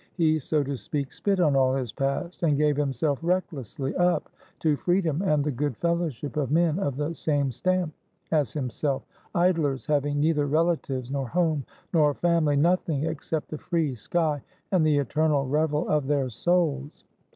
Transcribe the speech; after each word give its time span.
He, 0.17 0.39
so 0.39 0.63
to 0.63 0.77
speak, 0.77 1.13
spit 1.13 1.39
on 1.39 1.55
all 1.55 1.75
his 1.75 1.91
past, 1.91 2.41
and 2.41 2.57
gave 2.57 2.75
himself 2.75 3.19
recklessly 3.21 3.95
up 3.95 4.31
to 4.61 4.75
freedom 4.75 5.21
and 5.21 5.43
the 5.43 5.51
good 5.51 5.77
fellowship 5.77 6.37
of 6.37 6.49
men 6.49 6.79
of 6.79 6.95
the 6.97 7.13
same 7.13 7.51
stamp 7.51 7.93
as 8.31 8.51
himself,— 8.51 9.03
idlers 9.45 9.85
having 9.85 10.19
neither 10.19 10.47
relatives 10.47 11.11
nor 11.11 11.27
home 11.27 11.65
nor 11.93 12.15
family 12.15 12.55
6i 12.55 12.57
RUSSIA 12.57 12.61
nothing 12.63 13.05
except 13.05 13.49
the 13.49 13.59
free 13.59 13.93
sky, 13.93 14.41
and 14.71 14.83
the 14.83 14.97
eternal 14.97 15.45
revel 15.45 15.87
of 15.87 16.07
their 16.07 16.31
souls. 16.31 17.03